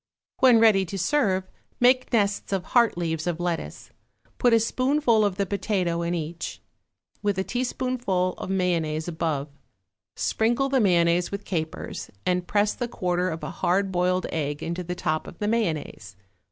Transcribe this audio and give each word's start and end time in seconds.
When 0.39 0.59
ready 0.59 0.83
to 0.85 0.97
serve, 0.97 1.47
make 1.79 2.11
nests 2.11 2.51
of 2.51 2.63
heart 2.63 2.97
leaves 2.97 3.27
of 3.27 3.39
lettuce, 3.39 3.91
put 4.39 4.51
a 4.51 4.59
spoonful 4.59 5.23
of 5.23 5.35
the 5.35 5.45
potato 5.45 6.01
in 6.01 6.15
each, 6.15 6.59
with 7.21 7.37
a 7.37 7.43
teaspoonful 7.43 8.33
of 8.39 8.49
mayonnaise 8.49 9.07
above, 9.07 9.49
sprinkle 10.15 10.69
the 10.69 10.79
mayonnaise 10.79 11.29
with 11.31 11.45
capers, 11.45 12.09
and 12.25 12.47
press 12.47 12.73
the 12.73 12.87
quarter 12.87 13.29
of 13.29 13.43
a 13.43 13.51
hard 13.51 13.91
boiled 13.91 14.25
egg 14.31 14.63
into 14.63 14.83
the 14.83 14.95
top 14.95 15.27
of 15.27 15.37
the 15.37 15.47
mayonnaise. 15.47 16.15